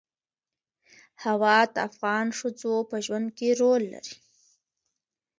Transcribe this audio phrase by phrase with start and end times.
[1.23, 4.15] هوا د افغان ښځو په ژوند کې رول لري.